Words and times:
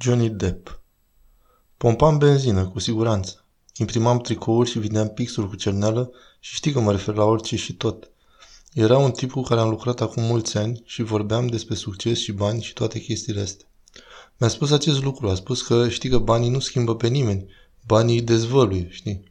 Johnny 0.00 0.30
Depp 0.30 0.82
Pompam 1.76 2.18
benzină, 2.18 2.68
cu 2.68 2.78
siguranță. 2.78 3.44
Imprimam 3.74 4.18
tricouri 4.18 4.70
și 4.70 4.78
vindeam 4.78 5.08
pixuri 5.08 5.48
cu 5.48 5.56
cerneală 5.56 6.10
și 6.40 6.54
știi 6.54 6.72
că 6.72 6.80
mă 6.80 6.90
refer 6.90 7.14
la 7.14 7.24
orice 7.24 7.56
și 7.56 7.72
tot. 7.72 8.10
Era 8.72 8.98
un 8.98 9.10
tip 9.10 9.30
cu 9.30 9.40
care 9.40 9.60
am 9.60 9.68
lucrat 9.68 10.00
acum 10.00 10.22
mulți 10.22 10.58
ani 10.58 10.82
și 10.84 11.02
vorbeam 11.02 11.46
despre 11.46 11.74
succes 11.74 12.18
și 12.18 12.32
bani 12.32 12.62
și 12.62 12.72
toate 12.72 12.98
chestiile 13.00 13.40
astea. 13.40 13.66
Mi-a 14.36 14.48
spus 14.48 14.70
acest 14.70 15.02
lucru, 15.02 15.28
a 15.28 15.34
spus 15.34 15.62
că 15.62 15.88
știi 15.88 16.10
că 16.10 16.18
banii 16.18 16.50
nu 16.50 16.58
schimbă 16.58 16.96
pe 16.96 17.08
nimeni, 17.08 17.46
banii 17.86 18.18
îi 18.18 18.24
dezvăluie, 18.24 18.88
știi? 18.90 19.22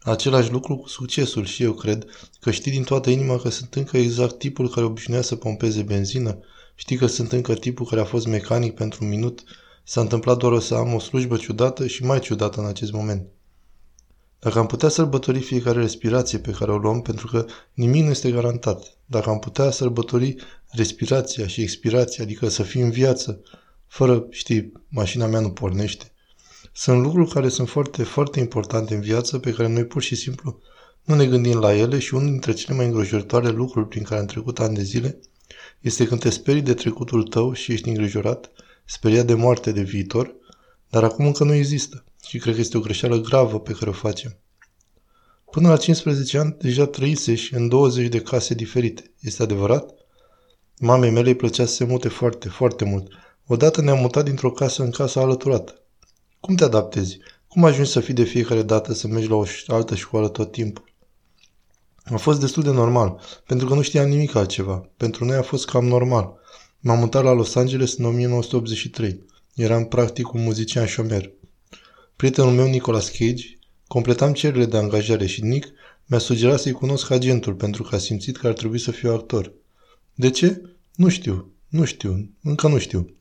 Același 0.00 0.50
lucru 0.50 0.76
cu 0.76 0.88
succesul 0.88 1.44
și 1.44 1.62
eu 1.62 1.72
cred 1.72 2.04
că 2.40 2.50
știi 2.50 2.70
din 2.70 2.82
toată 2.82 3.10
inima 3.10 3.38
că 3.38 3.48
sunt 3.48 3.74
încă 3.74 3.96
exact 3.96 4.38
tipul 4.38 4.68
care 4.68 4.86
obișnuia 4.86 5.22
să 5.22 5.36
pompeze 5.36 5.82
benzină, 5.82 6.38
știi 6.74 6.96
că 6.96 7.06
sunt 7.06 7.32
încă 7.32 7.54
tipul 7.54 7.86
care 7.86 8.00
a 8.00 8.04
fost 8.04 8.26
mecanic 8.26 8.74
pentru 8.74 9.04
un 9.04 9.10
minut, 9.10 9.44
s-a 9.82 10.00
întâmplat 10.00 10.36
doar 10.36 10.60
să 10.60 10.74
am 10.74 10.94
o 10.94 10.98
slujbă 10.98 11.36
ciudată 11.36 11.86
și 11.86 12.04
mai 12.04 12.20
ciudată 12.20 12.60
în 12.60 12.66
acest 12.66 12.92
moment. 12.92 13.26
Dacă 14.38 14.58
am 14.58 14.66
putea 14.66 14.88
sărbători 14.88 15.40
fiecare 15.40 15.80
respirație 15.80 16.38
pe 16.38 16.50
care 16.50 16.72
o 16.72 16.76
luăm, 16.76 17.02
pentru 17.02 17.26
că 17.26 17.46
nimic 17.74 18.04
nu 18.04 18.10
este 18.10 18.30
garantat, 18.30 18.96
dacă 19.06 19.30
am 19.30 19.38
putea 19.38 19.70
sărbători 19.70 20.36
respirația 20.70 21.46
și 21.46 21.60
expirația, 21.60 22.24
adică 22.24 22.48
să 22.48 22.62
fii 22.62 22.80
în 22.80 22.90
viață, 22.90 23.40
fără, 23.86 24.26
știi, 24.30 24.72
mașina 24.88 25.26
mea 25.26 25.40
nu 25.40 25.50
pornește, 25.50 26.12
sunt 26.72 27.02
lucruri 27.02 27.30
care 27.30 27.48
sunt 27.48 27.68
foarte, 27.68 28.02
foarte 28.02 28.40
importante 28.40 28.94
în 28.94 29.00
viață, 29.00 29.38
pe 29.38 29.52
care 29.52 29.68
noi 29.68 29.84
pur 29.84 30.02
și 30.02 30.14
simplu 30.14 30.60
nu 31.04 31.14
ne 31.14 31.26
gândim 31.26 31.58
la 31.58 31.74
ele 31.74 31.98
și 31.98 32.14
unul 32.14 32.30
dintre 32.30 32.52
cele 32.52 32.76
mai 32.76 32.86
îngrijorătoare 32.86 33.48
lucruri 33.48 33.88
prin 33.88 34.02
care 34.02 34.20
am 34.20 34.26
trecut 34.26 34.60
ani 34.60 34.74
de 34.74 34.82
zile 34.82 35.18
este 35.80 36.06
când 36.06 36.20
te 36.20 36.30
sperii 36.30 36.62
de 36.62 36.74
trecutul 36.74 37.22
tău 37.22 37.52
și 37.52 37.72
ești 37.72 37.88
îngrijorat, 37.88 38.50
speriat 38.92 39.26
de 39.26 39.34
moarte 39.34 39.72
de 39.72 39.82
viitor, 39.82 40.34
dar 40.88 41.04
acum 41.04 41.26
încă 41.26 41.44
nu 41.44 41.54
există 41.54 42.04
și 42.26 42.38
cred 42.38 42.54
că 42.54 42.60
este 42.60 42.76
o 42.76 42.80
greșeală 42.80 43.16
gravă 43.16 43.60
pe 43.60 43.72
care 43.72 43.90
o 43.90 43.92
facem. 43.92 44.36
Până 45.50 45.68
la 45.68 45.76
15 45.76 46.38
ani 46.38 46.56
deja 46.58 46.86
trăiseși 46.86 47.54
în 47.54 47.68
20 47.68 48.08
de 48.08 48.20
case 48.20 48.54
diferite. 48.54 49.12
Este 49.20 49.42
adevărat? 49.42 49.94
Mamei 50.78 51.10
mele 51.10 51.28
îi 51.28 51.34
plăcea 51.34 51.64
să 51.64 51.74
se 51.74 51.84
mute 51.84 52.08
foarte, 52.08 52.48
foarte 52.48 52.84
mult. 52.84 53.12
Odată 53.46 53.80
ne-am 53.80 53.98
mutat 53.98 54.24
dintr-o 54.24 54.52
casă 54.52 54.82
în 54.82 54.90
casa 54.90 55.20
alăturată. 55.20 55.82
Cum 56.40 56.54
te 56.54 56.64
adaptezi? 56.64 57.18
Cum 57.48 57.64
ajungi 57.64 57.90
să 57.90 58.00
fii 58.00 58.14
de 58.14 58.24
fiecare 58.24 58.62
dată 58.62 58.92
să 58.92 59.06
mergi 59.06 59.28
la 59.28 59.34
o 59.34 59.44
altă 59.66 59.94
școală 59.94 60.28
tot 60.28 60.52
timpul? 60.52 60.84
A 62.04 62.16
fost 62.16 62.40
destul 62.40 62.62
de 62.62 62.70
normal, 62.70 63.20
pentru 63.46 63.66
că 63.66 63.74
nu 63.74 63.82
știam 63.82 64.08
nimic 64.08 64.34
altceva. 64.34 64.88
Pentru 64.96 65.24
noi 65.24 65.36
a 65.36 65.42
fost 65.42 65.66
cam 65.66 65.84
normal. 65.84 66.39
M-am 66.82 66.98
mutat 66.98 67.22
la 67.22 67.32
Los 67.32 67.54
Angeles 67.54 67.96
în 67.96 68.04
1983. 68.04 69.24
Eram 69.54 69.84
practic 69.84 70.32
un 70.32 70.42
muzician 70.42 70.86
șomer. 70.86 71.30
Prietenul 72.16 72.52
meu, 72.52 72.66
Nicolas 72.66 73.08
Cage, 73.08 73.44
completam 73.86 74.32
cererile 74.32 74.64
de 74.64 74.76
angajare 74.76 75.26
și 75.26 75.44
Nick 75.44 75.68
mi-a 76.06 76.18
sugerat 76.18 76.60
să-i 76.60 76.72
cunosc 76.72 77.10
agentul 77.10 77.54
pentru 77.54 77.82
că 77.82 77.94
a 77.94 77.98
simțit 77.98 78.36
că 78.36 78.46
ar 78.46 78.52
trebui 78.52 78.78
să 78.78 78.90
fiu 78.90 79.12
actor. 79.12 79.52
De 80.14 80.30
ce? 80.30 80.62
Nu 80.94 81.08
știu. 81.08 81.52
Nu 81.68 81.84
știu. 81.84 82.30
Încă 82.42 82.68
nu 82.68 82.78
știu. 82.78 83.14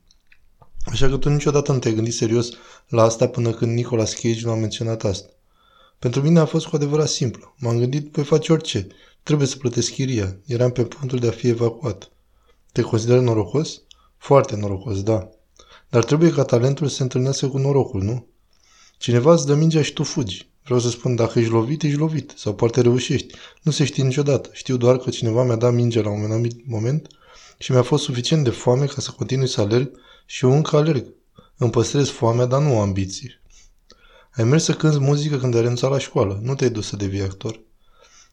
Așa 0.85 1.09
că 1.09 1.17
tu 1.17 1.29
niciodată 1.29 1.71
nu 1.71 1.79
te-ai 1.79 1.93
gândit 1.93 2.13
serios 2.13 2.49
la 2.87 3.03
asta 3.03 3.27
până 3.27 3.51
când 3.51 3.73
Nicolas 3.73 4.13
Cage 4.13 4.41
nu 4.43 4.51
a 4.51 4.55
menționat 4.55 5.03
asta. 5.03 5.29
Pentru 5.99 6.21
mine 6.21 6.39
a 6.39 6.45
fost 6.45 6.65
cu 6.65 6.75
adevărat 6.75 7.07
simplu. 7.07 7.55
M-am 7.57 7.77
gândit, 7.77 8.11
voi 8.11 8.23
face 8.23 8.51
orice. 8.51 8.87
Trebuie 9.23 9.47
să 9.47 9.57
plătesc 9.57 9.91
chiria. 9.91 10.37
Eram 10.45 10.71
pe 10.71 10.83
punctul 10.83 11.19
de 11.19 11.27
a 11.27 11.31
fi 11.31 11.47
evacuat. 11.47 12.11
Te 12.71 12.81
consider 12.81 13.19
norocos? 13.19 13.81
Foarte 14.17 14.55
norocos, 14.55 15.03
da. 15.03 15.29
Dar 15.89 16.03
trebuie 16.03 16.31
ca 16.31 16.43
talentul 16.43 16.87
să 16.87 16.95
se 16.95 17.03
întâlnească 17.03 17.47
cu 17.47 17.57
norocul, 17.57 18.01
nu? 18.03 18.27
Cineva 18.97 19.33
îți 19.33 19.45
dă 19.45 19.55
mingea 19.55 19.81
și 19.81 19.93
tu 19.93 20.03
fugi. 20.03 20.49
Vreau 20.63 20.79
să 20.79 20.89
spun, 20.89 21.15
dacă 21.15 21.39
ești 21.39 21.51
lovit, 21.51 21.83
ești 21.83 21.97
lovit. 21.97 22.33
Sau 22.35 22.53
poate 22.53 22.81
reușești. 22.81 23.35
Nu 23.61 23.71
se 23.71 23.85
știe 23.85 24.03
niciodată. 24.03 24.49
Știu 24.53 24.77
doar 24.77 24.97
că 24.97 25.09
cineva 25.09 25.43
mi-a 25.43 25.55
dat 25.55 25.73
mingea 25.73 26.01
la 26.01 26.09
un 26.09 26.23
anumit 26.23 26.67
moment 26.67 27.07
și 27.57 27.71
mi-a 27.71 27.81
fost 27.81 28.03
suficient 28.03 28.43
de 28.43 28.49
foame 28.49 28.85
ca 28.85 29.01
să 29.01 29.11
continui 29.11 29.47
să 29.47 29.61
alerg 29.61 29.91
și 30.25 30.45
eu 30.45 30.51
încă 30.51 30.75
alerg. 30.75 31.13
Îmi 31.57 31.71
păstrez 31.71 32.09
foamea, 32.09 32.45
dar 32.45 32.61
nu 32.61 32.79
ambiții. 32.79 33.39
Ai 34.31 34.43
mers 34.43 34.63
să 34.63 34.73
cânti 34.73 34.99
muzică 34.99 35.37
când 35.37 35.55
ai 35.55 35.61
renunțat 35.61 35.89
la 35.89 35.99
școală. 35.99 36.39
Nu 36.43 36.55
te-ai 36.55 36.69
dus 36.69 36.87
să 36.87 36.95
devii 36.95 37.21
actor. 37.21 37.59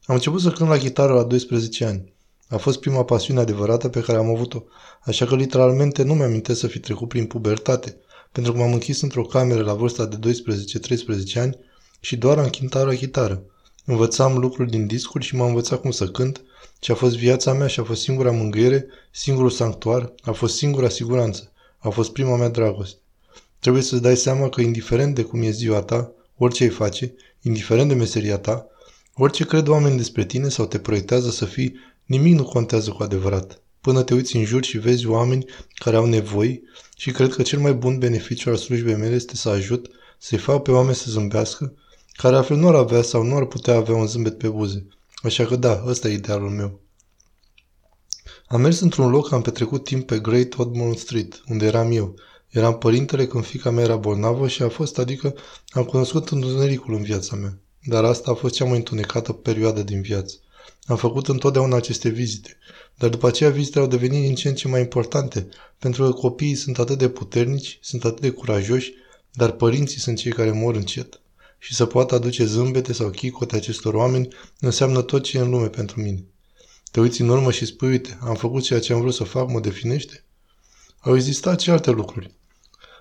Am 0.07 0.15
început 0.15 0.41
să 0.41 0.51
cânt 0.51 0.69
la 0.69 0.79
chitară 0.79 1.13
la 1.13 1.23
12 1.23 1.85
ani. 1.85 2.13
A 2.49 2.57
fost 2.57 2.81
prima 2.81 3.05
pasiune 3.05 3.41
adevărată 3.41 3.89
pe 3.89 4.01
care 4.01 4.19
am 4.19 4.29
avut-o, 4.29 4.63
așa 5.01 5.27
că 5.27 5.37
literalmente 5.37 6.03
nu 6.03 6.15
mi-am 6.15 6.43
să 6.53 6.67
fi 6.67 6.79
trecut 6.79 7.09
prin 7.09 7.27
pubertate, 7.27 7.97
pentru 8.33 8.53
că 8.53 8.59
m-am 8.59 8.73
închis 8.73 9.01
într-o 9.01 9.23
cameră 9.23 9.63
la 9.63 9.75
vârsta 9.75 10.07
de 10.07 10.33
12-13 11.37 11.41
ani 11.41 11.59
și 12.01 12.17
doar 12.17 12.39
am 12.39 12.49
cântat 12.49 12.87
la 12.87 12.95
chitară. 12.95 13.43
Învățam 13.85 14.39
lucruri 14.39 14.71
din 14.71 14.87
discuri 14.87 15.25
și 15.25 15.37
m-am 15.37 15.49
învățat 15.49 15.81
cum 15.81 15.91
să 15.91 16.07
cânt 16.09 16.43
și 16.81 16.91
a 16.91 16.95
fost 16.95 17.17
viața 17.17 17.53
mea 17.53 17.67
și 17.67 17.81
a 17.81 17.83
fost 17.83 18.03
singura 18.03 18.31
mângâiere, 18.31 18.87
singurul 19.11 19.51
sanctuar, 19.51 20.13
a 20.23 20.33
fost 20.33 20.57
singura 20.57 20.89
siguranță, 20.89 21.53
a 21.79 21.89
fost 21.89 22.13
prima 22.13 22.37
mea 22.37 22.49
dragoste. 22.49 23.01
Trebuie 23.59 23.83
să-ți 23.83 24.03
dai 24.03 24.17
seama 24.17 24.49
că 24.49 24.61
indiferent 24.61 25.15
de 25.15 25.23
cum 25.23 25.43
e 25.43 25.51
ziua 25.51 25.83
ta, 25.83 26.13
orice 26.37 26.63
ai 26.63 26.69
face, 26.69 27.15
indiferent 27.43 27.89
de 27.89 27.95
meseria 27.95 28.39
ta, 28.39 28.67
orice 29.15 29.45
cred 29.45 29.67
oamenii 29.67 29.97
despre 29.97 30.25
tine 30.25 30.49
sau 30.49 30.67
te 30.67 30.79
proiectează 30.79 31.31
să 31.31 31.45
fii, 31.45 31.75
nimic 32.07 32.35
nu 32.35 32.45
contează 32.45 32.91
cu 32.91 33.03
adevărat. 33.03 33.61
Până 33.81 34.03
te 34.03 34.15
uiți 34.15 34.37
în 34.37 34.45
jur 34.45 34.65
și 34.65 34.79
vezi 34.79 35.07
oameni 35.07 35.45
care 35.75 35.97
au 35.97 36.07
nevoi 36.07 36.63
și 36.97 37.11
cred 37.11 37.35
că 37.35 37.43
cel 37.43 37.59
mai 37.59 37.75
bun 37.75 37.99
beneficiu 37.99 38.51
al 38.51 38.57
slujbei 38.57 38.97
mele 38.97 39.15
este 39.15 39.37
să 39.37 39.49
ajut, 39.49 39.91
să-i 40.19 40.39
fac 40.39 40.63
pe 40.63 40.71
oameni 40.71 40.97
să 40.97 41.11
zâmbească, 41.11 41.75
care 42.13 42.37
altfel 42.37 42.57
nu 42.57 42.69
ar 42.69 42.75
avea 42.75 43.03
sau 43.03 43.23
nu 43.23 43.37
ar 43.37 43.45
putea 43.45 43.75
avea 43.75 43.95
un 43.95 44.07
zâmbet 44.07 44.39
pe 44.39 44.49
buze. 44.49 44.87
Așa 45.15 45.45
că 45.45 45.57
da, 45.57 45.83
ăsta 45.87 46.09
e 46.09 46.13
idealul 46.13 46.51
meu. 46.51 46.81
Am 48.47 48.61
mers 48.61 48.81
într-un 48.81 49.11
loc, 49.11 49.33
am 49.33 49.43
petrecut 49.43 49.85
timp 49.85 50.07
pe 50.07 50.19
Great 50.19 50.59
Odmond 50.59 50.97
Street, 50.97 51.43
unde 51.49 51.67
eram 51.67 51.93
eu. 51.93 52.15
Eram 52.49 52.79
părintele 52.79 53.27
când 53.27 53.45
fica 53.45 53.71
mea 53.71 53.85
era 53.85 53.97
bolnavă 53.97 54.49
și 54.49 54.63
a 54.63 54.69
fost, 54.69 54.99
adică 54.99 55.35
am 55.69 55.85
cunoscut 55.85 56.29
întunericul 56.29 56.95
în 56.95 57.03
viața 57.03 57.37
mea. 57.37 57.59
Dar 57.83 58.05
asta 58.05 58.31
a 58.31 58.35
fost 58.35 58.55
cea 58.55 58.65
mai 58.65 58.77
întunecată 58.77 59.33
perioadă 59.33 59.83
din 59.83 60.01
viață. 60.01 60.37
Am 60.85 60.97
făcut 60.97 61.29
întotdeauna 61.29 61.77
aceste 61.77 62.09
vizite, 62.09 62.57
dar 62.95 63.11
după 63.11 63.27
aceea 63.27 63.51
vizitele 63.51 63.85
au 63.85 63.91
devenit 63.91 64.23
din 64.23 64.35
ce 64.35 64.49
în 64.49 64.55
ce 64.55 64.69
mai 64.69 64.81
importante, 64.81 65.49
pentru 65.79 66.05
că 66.05 66.13
copiii 66.13 66.55
sunt 66.55 66.79
atât 66.79 66.99
de 66.99 67.09
puternici, 67.09 67.79
sunt 67.83 68.05
atât 68.05 68.21
de 68.21 68.31
curajoși, 68.31 68.93
dar 69.33 69.51
părinții 69.51 70.01
sunt 70.01 70.19
cei 70.19 70.33
care 70.33 70.51
mor 70.51 70.75
încet. 70.75 71.21
Și 71.59 71.75
să 71.75 71.87
poată 71.87 72.15
aduce 72.15 72.45
zâmbete 72.45 72.93
sau 72.93 73.11
chicote 73.11 73.57
acestor 73.57 73.95
oameni 73.95 74.29
înseamnă 74.61 75.03
tot 75.03 75.23
ce 75.23 75.39
e 75.39 75.41
în 75.41 75.51
lume 75.51 75.69
pentru 75.69 76.01
mine. 76.01 76.25
Te 76.91 77.01
uiți 77.01 77.21
în 77.21 77.29
urmă 77.29 77.51
și 77.51 77.65
spui, 77.65 77.89
uite, 77.89 78.19
am 78.21 78.35
făcut 78.35 78.63
ceea 78.63 78.81
ce 78.81 78.93
am 78.93 79.01
vrut 79.01 79.15
să 79.15 79.25
fac, 79.25 79.51
mă 79.51 79.61
definește? 79.61 80.25
Au 80.99 81.15
existat 81.17 81.61
și 81.61 81.71
alte 81.71 81.91
lucruri, 81.91 82.31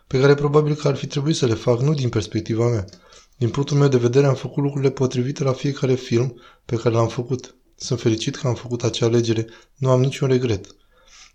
pe 0.07 0.19
care 0.19 0.35
probabil 0.35 0.75
că 0.75 0.87
ar 0.87 0.95
fi 0.95 1.07
trebuit 1.07 1.35
să 1.35 1.45
le 1.45 1.53
fac, 1.53 1.79
nu 1.79 1.93
din 1.93 2.09
perspectiva 2.09 2.69
mea. 2.69 2.85
Din 3.37 3.49
punctul 3.49 3.77
meu 3.77 3.87
de 3.87 3.97
vedere 3.97 4.25
am 4.25 4.35
făcut 4.35 4.63
lucrurile 4.63 4.91
potrivite 4.91 5.43
la 5.43 5.53
fiecare 5.53 5.95
film 5.95 6.41
pe 6.65 6.75
care 6.75 6.95
l-am 6.95 7.07
făcut. 7.07 7.55
Sunt 7.75 7.99
fericit 7.99 8.35
că 8.35 8.47
am 8.47 8.55
făcut 8.55 8.83
acea 8.83 9.05
alegere, 9.05 9.47
nu 9.75 9.89
am 9.89 10.01
niciun 10.01 10.27
regret. 10.27 10.75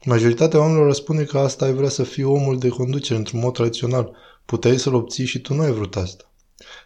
Majoritatea 0.05 0.59
oamenilor 0.59 0.87
răspunde 0.87 1.25
că 1.25 1.39
asta 1.39 1.65
ai 1.65 1.73
vrea 1.73 1.89
să 1.89 2.03
fii 2.03 2.25
omul 2.25 2.59
de 2.59 2.69
conducere 2.69 3.19
într-un 3.19 3.41
mod 3.41 3.53
tradițional. 3.53 4.17
Puteai 4.45 4.79
să-l 4.79 4.95
obții 4.95 5.25
și 5.25 5.41
tu 5.41 5.55
nu 5.55 5.63
ai 5.63 5.73
vrut 5.73 5.97
asta. 5.97 6.33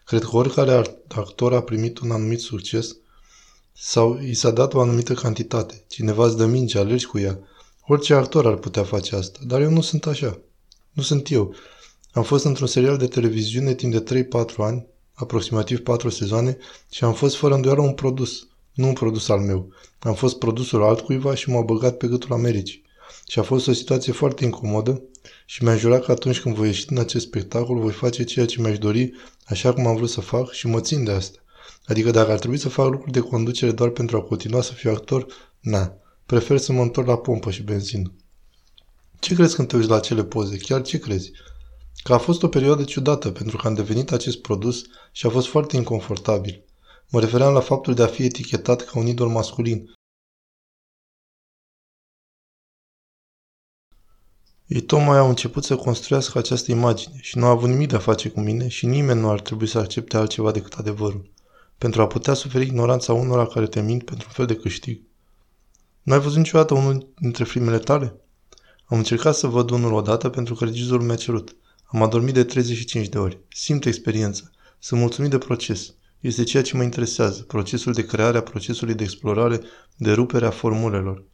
Cred 0.05 0.23
că 0.23 0.37
oricare 0.37 0.73
actor 1.09 1.55
a 1.55 1.63
primit 1.63 1.99
un 1.99 2.11
anumit 2.11 2.41
succes 2.41 2.97
sau 3.73 4.19
i 4.21 4.35
s-a 4.35 4.51
dat 4.51 4.75
o 4.75 4.81
anumită 4.81 5.15
cantitate. 5.15 5.85
Cineva 5.89 6.27
îți 6.27 6.37
dă 6.37 6.47
minge, 6.47 6.79
alergi 6.79 7.07
cu 7.07 7.19
ea. 7.19 7.39
Orice 7.87 8.15
actor 8.15 8.47
ar 8.47 8.57
putea 8.57 8.85
face 8.85 9.17
asta, 9.17 9.39
dar 9.47 9.61
eu 9.61 9.71
nu 9.71 9.81
sunt 9.81 10.07
așa. 10.07 10.39
Nu 10.93 11.03
sunt 11.03 11.31
eu. 11.31 11.55
Am 12.13 12.23
fost 12.23 12.45
într-un 12.45 12.67
serial 12.67 12.97
de 12.97 13.07
televiziune 13.07 13.75
timp 13.75 13.93
de 13.93 14.27
3-4 14.53 14.57
ani, 14.57 14.87
aproximativ 15.15 15.79
4 15.81 16.09
sezoane, 16.09 16.57
și 16.91 17.05
am 17.05 17.13
fost 17.13 17.37
fără 17.37 17.55
îndoială 17.55 17.81
un 17.81 17.93
produs. 17.93 18.47
Nu 18.73 18.87
un 18.87 18.93
produs 18.93 19.29
al 19.29 19.41
meu. 19.41 19.73
Am 19.99 20.15
fost 20.15 20.39
produsul 20.39 20.83
altcuiva 20.83 21.35
și 21.35 21.51
m-au 21.51 21.65
băgat 21.65 21.97
pe 21.97 22.07
gâtul 22.07 22.33
Americii. 22.33 22.83
Și 23.29 23.39
a 23.39 23.43
fost 23.43 23.69
o 23.69 23.73
situație 23.73 24.13
foarte 24.13 24.45
incomodă 24.45 25.03
și 25.47 25.65
mi-a 25.65 25.77
jurat 25.77 26.05
că 26.05 26.11
atunci 26.11 26.41
când 26.41 26.55
voi 26.55 26.67
ieși 26.67 26.87
din 26.87 26.99
acest 26.99 27.27
spectacol 27.27 27.79
voi 27.79 27.93
face 27.93 28.25
ceea 28.25 28.47
ce 28.47 28.61
mi-aș 28.61 28.79
dori, 28.79 29.13
așa 29.45 29.73
cum 29.73 29.87
am 29.87 29.97
vrut 29.97 30.11
să 30.11 30.21
fac 30.21 30.51
și 30.51 30.67
mă 30.67 30.81
țin 30.81 31.05
de 31.05 31.11
asta. 31.11 31.39
Adică 31.87 32.11
dacă 32.11 32.31
ar 32.31 32.39
trebui 32.39 32.59
să 32.59 32.69
fac 32.69 32.91
lucruri 32.91 33.13
de 33.13 33.21
conducere 33.21 33.73
doar 33.73 33.89
pentru 33.89 34.17
a 34.17 34.23
continua 34.23 34.63
să 34.63 34.73
fiu 34.73 34.91
actor, 34.91 35.27
na, 35.61 35.97
prefer 36.27 36.59
să 36.59 36.73
mă 36.73 36.83
întorc 36.83 37.07
la 37.07 37.19
pompă 37.19 37.51
și 37.51 37.63
benzină. 37.63 38.13
Ce 39.19 39.35
crezi 39.35 39.55
când 39.55 39.69
te 39.69 39.77
uiți 39.77 39.89
la 39.89 39.97
acele 39.97 40.25
poze? 40.25 40.57
Chiar 40.57 40.83
ce 40.83 40.99
crezi? 40.99 41.31
Că 42.05 42.15
a 42.15 42.19
fost 42.19 42.43
o 42.43 42.49
perioadă 42.49 42.85
ciudată 42.85 43.31
pentru 43.31 43.57
că 43.57 43.67
am 43.67 43.75
devenit 43.75 44.13
acest 44.13 44.41
produs 44.41 44.83
și 45.13 45.27
a 45.27 45.31
fost 45.31 45.47
foarte 45.47 45.77
inconfortabil. 45.77 46.65
Mă 47.11 47.21
refeream 47.21 47.53
la 47.53 47.61
faptul 47.61 47.95
de 47.95 48.03
a 48.03 48.07
fi 48.07 48.25
etichetat 48.25 48.85
ca 48.85 48.99
un 48.99 49.07
idol 49.07 49.29
masculin. 49.29 49.93
Ei 54.67 54.81
tocmai 54.81 55.19
au 55.19 55.29
început 55.29 55.65
să 55.65 55.77
construiască 55.77 56.39
această 56.39 56.71
imagine 56.71 57.19
și 57.21 57.39
nu 57.39 57.45
au 57.45 57.51
avut 57.51 57.69
nimic 57.69 57.89
de 57.89 57.97
a 57.97 57.99
face 57.99 58.29
cu 58.29 58.41
mine 58.41 58.69
și 58.69 58.87
nimeni 58.87 59.21
nu 59.21 59.31
ar 59.31 59.41
trebui 59.41 59.67
să 59.67 59.79
accepte 59.79 60.17
altceva 60.17 60.51
decât 60.51 60.73
adevărul, 60.73 61.31
pentru 61.79 62.03
a 62.03 62.07
putea 62.07 62.35
suferi 62.35 62.65
ignoranța 62.65 63.13
unora 63.13 63.47
care 63.47 63.67
te 63.67 63.81
mint 63.81 64.05
pentru 64.05 64.27
un 64.27 64.33
fel 64.33 64.47
de 64.47 64.57
câștig. 64.57 65.01
Nu 66.03 66.13
ai 66.13 66.21
văzut 66.21 66.39
niciodată 66.39 66.75
unul 66.75 67.13
dintre 67.21 67.45
filmele 67.45 67.79
tale? 67.79 68.21
Am 68.85 68.99
încercat 68.99 69.35
să 69.35 69.47
văd 69.47 69.71
unul 69.71 69.93
odată 69.93 70.29
pentru 70.29 70.55
că 70.55 70.65
regizorul 70.65 71.07
mi-a 71.07 71.17
cerut. 71.17 71.57
Am 71.85 72.03
adormit 72.03 72.35
de 72.35 72.45
35 72.45 73.09
de 73.09 73.19
ori. 73.19 73.39
Simt 73.49 73.85
experiența. 73.85 74.51
Sunt 74.79 75.01
mulțumit 75.01 75.31
de 75.31 75.39
proces. 75.39 75.95
Este 76.21 76.45
ceea 76.45 76.63
ce 76.63 76.77
mă 76.77 76.83
interesează, 76.83 77.43
procesul 77.43 77.93
de 77.93 78.07
creare 78.07 78.39
a 78.39 78.43
procesului 78.43 78.95
de 78.95 79.03
explorare, 79.03 79.61
de 79.97 80.13
rupere 80.13 80.47
a 80.47 80.51
formulelor. 80.51 81.25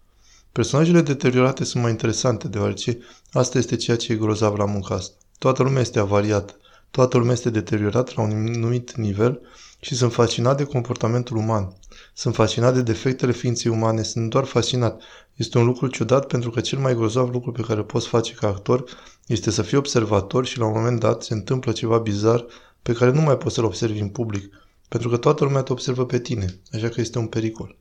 Personajele 0.53 1.01
deteriorate 1.01 1.65
sunt 1.65 1.83
mai 1.83 1.91
interesante, 1.91 2.49
deoarece 2.49 2.99
asta 3.33 3.59
este 3.59 3.77
ceea 3.77 3.97
ce 3.97 4.13
e 4.13 4.17
grozav 4.17 4.57
la 4.57 4.65
munca 4.65 4.95
asta. 4.95 5.17
Toată 5.39 5.63
lumea 5.63 5.81
este 5.81 5.99
avariată, 5.99 6.57
toată 6.91 7.19
lumea 7.19 7.33
este 7.33 7.51
deteriorată 7.51 8.13
la 8.17 8.23
un 8.23 8.31
anumit 8.31 8.95
nivel 8.97 9.41
și 9.81 9.95
sunt 9.95 10.13
fascinat 10.13 10.57
de 10.57 10.65
comportamentul 10.65 11.37
uman. 11.37 11.73
Sunt 12.15 12.35
fascinat 12.35 12.75
de 12.75 12.83
defectele 12.83 13.33
ființei 13.33 13.71
umane, 13.71 14.03
sunt 14.03 14.31
doar 14.31 14.45
fascinat. 14.45 15.03
Este 15.35 15.59
un 15.59 15.65
lucru 15.65 15.87
ciudat 15.87 16.27
pentru 16.27 16.51
că 16.51 16.61
cel 16.61 16.79
mai 16.79 16.95
grozav 16.95 17.31
lucru 17.31 17.53
pe 17.53 17.63
care 17.63 17.83
poți 17.83 18.09
face 18.09 18.35
ca 18.35 18.47
actor 18.47 18.85
este 19.27 19.51
să 19.51 19.63
fii 19.63 19.77
observator 19.77 20.47
și 20.47 20.59
la 20.59 20.67
un 20.67 20.73
moment 20.73 21.01
dat 21.01 21.23
se 21.23 21.35
întâmplă 21.35 21.73
ceva 21.73 21.99
bizar 21.99 22.47
pe 22.83 22.93
care 22.93 23.11
nu 23.11 23.21
mai 23.21 23.37
poți 23.37 23.55
să-l 23.55 23.65
observi 23.65 23.99
în 23.99 24.09
public, 24.09 24.55
pentru 24.89 25.09
că 25.09 25.17
toată 25.17 25.45
lumea 25.45 25.63
te 25.63 25.73
observă 25.73 26.07
pe 26.07 26.19
tine, 26.19 26.61
așa 26.73 26.89
că 26.89 27.01
este 27.01 27.19
un 27.19 27.27
pericol. 27.27 27.77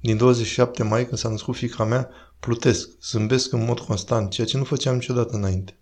Din 0.00 0.16
27 0.16 0.82
mai, 0.82 1.06
când 1.06 1.18
s-a 1.18 1.28
născut 1.28 1.56
fica 1.56 1.84
mea, 1.84 2.08
plutesc, 2.40 2.88
zâmbesc 3.02 3.52
în 3.52 3.64
mod 3.64 3.80
constant, 3.80 4.30
ceea 4.30 4.46
ce 4.46 4.56
nu 4.56 4.64
făceam 4.64 4.94
niciodată 4.94 5.36
înainte. 5.36 5.78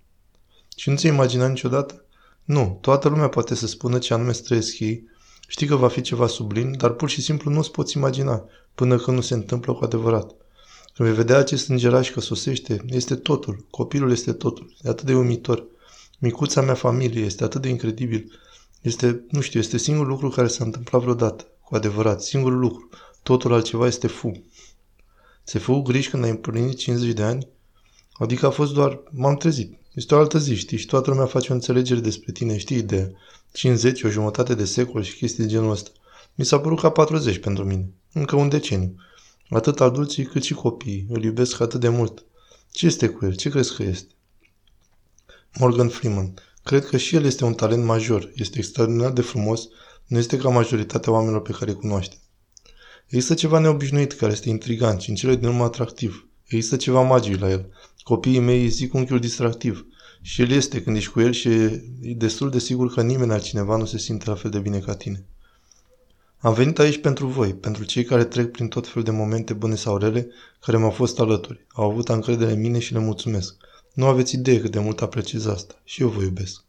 Și 0.77 0.91
nu 0.91 0.97
ți-ai 0.97 1.13
imaginat 1.13 1.49
niciodată? 1.49 2.05
Nu, 2.45 2.79
toată 2.81 3.09
lumea 3.09 3.29
poate 3.29 3.55
să 3.55 3.67
spună 3.67 3.99
ce 3.99 4.15
anume 4.15 4.33
trăiesc 4.33 4.79
ei, 4.79 5.05
știi 5.53 5.67
că 5.67 5.77
va 5.77 5.89
fi 5.89 6.01
ceva 6.01 6.27
sublim, 6.27 6.73
dar 6.73 6.91
pur 6.91 7.09
și 7.09 7.23
simplu 7.23 7.51
nu-ți 7.51 7.71
poți 7.71 7.97
imagina, 7.97 8.45
până 8.75 8.97
când 8.97 9.17
nu 9.17 9.23
se 9.23 9.35
întâmplă 9.35 9.73
cu 9.73 9.85
adevărat. 9.85 10.35
Când 10.95 11.09
vei 11.09 11.17
vedea 11.17 11.39
acest 11.39 11.69
îngeraș 11.69 12.11
că 12.11 12.21
sosește, 12.21 12.85
este 12.87 13.15
totul, 13.15 13.67
copilul 13.71 14.11
este 14.11 14.33
totul, 14.33 14.75
e 14.83 14.89
atât 14.89 15.07
de 15.07 15.15
uimitor. 15.15 15.67
Micuța 16.19 16.61
mea 16.61 16.75
familie 16.75 17.25
este 17.25 17.45
atât 17.45 17.63
de 17.63 17.69
incredibil. 17.69 18.41
Este, 18.81 19.25
nu 19.31 19.41
știu, 19.41 19.61
este 19.61 19.79
singurul 19.79 20.11
lucru 20.11 20.29
care 20.29 20.47
s-a 20.47 20.65
întâmplat 20.65 21.01
vreodată, 21.01 21.47
cu 21.65 21.75
adevărat, 21.75 22.23
singurul 22.23 22.59
lucru. 22.59 22.89
Totul 23.23 23.53
altceva 23.53 23.87
este 23.87 24.07
fu. 24.07 24.45
Se 25.45 25.59
fu 25.59 25.81
griji 25.81 26.11
când 26.11 26.25
ai 26.25 26.31
împlinit 26.31 26.77
50 26.77 27.13
de 27.13 27.23
ani? 27.23 27.49
Adică 28.13 28.47
a 28.47 28.51
fost 28.51 28.73
doar, 28.73 29.03
m-am 29.11 29.37
trezit. 29.37 29.79
Este 29.95 30.15
o 30.15 30.19
altă 30.19 30.39
zi, 30.39 30.55
știi, 30.55 30.79
și 30.79 30.87
toată 30.87 31.11
lumea 31.11 31.27
face 31.27 31.53
o 31.53 31.55
înțelegere 31.55 32.01
despre 32.01 32.33
tine, 32.33 32.59
știi, 32.59 32.83
de 32.83 33.15
50, 33.53 34.03
o 34.03 34.09
jumătate 34.09 34.55
de 34.55 34.65
secol 34.65 35.03
și 35.03 35.17
chestii 35.17 35.45
de 35.45 35.51
genul 35.51 35.71
ăsta. 35.71 35.91
Mi 36.35 36.45
s-a 36.45 36.61
părut 36.61 36.81
ca 36.81 36.91
40 36.91 37.39
pentru 37.39 37.65
mine. 37.65 37.91
Încă 38.13 38.37
un 38.37 38.49
deceniu. 38.49 38.95
Atât 39.51 39.81
adulții 39.81 40.25
cât 40.25 40.43
și 40.43 40.55
copiii. 40.55 41.07
Îl 41.09 41.23
iubesc 41.23 41.61
atât 41.61 41.81
de 41.81 41.89
mult. 41.89 42.25
Ce 42.71 42.87
este 42.87 43.09
cu 43.09 43.25
el? 43.25 43.35
Ce 43.35 43.49
crezi 43.49 43.75
că 43.75 43.83
este? 43.83 44.13
Morgan 45.59 45.89
Freeman. 45.89 46.35
Cred 46.63 46.87
că 46.87 46.97
și 46.97 47.17
el 47.17 47.25
este 47.25 47.45
un 47.45 47.55
talent 47.55 47.85
major. 47.85 48.33
Este 48.35 48.59
extraordinar 48.59 49.11
de 49.11 49.21
frumos. 49.21 49.69
Nu 50.07 50.19
este 50.19 50.37
ca 50.37 50.49
majoritatea 50.49 51.13
oamenilor 51.13 51.43
pe 51.43 51.53
care 51.53 51.71
îi 51.71 51.77
cunoaște. 51.77 52.17
Există 53.07 53.35
ceva 53.35 53.59
neobișnuit 53.59 54.13
care 54.13 54.33
este 54.33 54.49
intrigant 54.49 55.01
și 55.01 55.11
în 55.11 55.15
cele 55.15 55.37
din 55.37 55.49
urmă 55.49 55.65
atractiv. 55.65 56.27
Există 56.55 56.77
ceva 56.77 57.03
magic 57.03 57.41
la 57.41 57.51
el. 57.51 57.67
Copiii 58.03 58.39
mei 58.39 58.69
zic 58.69 58.95
unchiul 58.95 59.19
distractiv. 59.19 59.87
Și 60.23 60.43
el 60.43 60.51
este 60.51 60.83
când 60.83 60.97
ești 60.97 61.11
cu 61.11 61.21
el 61.21 61.33
și 61.33 61.49
e 61.49 61.83
destul 62.17 62.51
de 62.51 62.59
sigur 62.59 62.95
că 62.95 63.03
nimeni 63.03 63.33
altcineva 63.33 63.77
nu 63.77 63.85
se 63.85 63.99
simte 63.99 64.31
la 64.31 64.37
fel 64.37 64.51
de 64.51 64.59
bine 64.59 64.79
ca 64.79 64.95
tine. 64.95 65.25
Am 66.39 66.55
venit 66.55 66.79
aici 66.79 67.01
pentru 67.01 67.27
voi, 67.27 67.55
pentru 67.55 67.85
cei 67.85 68.05
care 68.05 68.25
trec 68.25 68.51
prin 68.51 68.69
tot 68.69 68.87
felul 68.87 69.05
de 69.05 69.11
momente 69.11 69.53
bune 69.53 69.75
sau 69.75 69.97
rele, 69.97 70.29
care 70.61 70.77
m-au 70.77 70.91
fost 70.91 71.21
alături. 71.21 71.67
Au 71.73 71.91
avut 71.91 72.09
încredere 72.09 72.53
în 72.53 72.61
mine 72.61 72.79
și 72.79 72.93
le 72.93 72.99
mulțumesc. 72.99 73.57
Nu 73.95 74.07
aveți 74.07 74.35
idee 74.35 74.61
cât 74.61 74.71
de 74.71 74.79
mult 74.79 75.03
apreciez 75.03 75.47
asta. 75.47 75.75
Și 75.85 76.03
eu 76.03 76.09
vă 76.09 76.23
iubesc. 76.23 76.65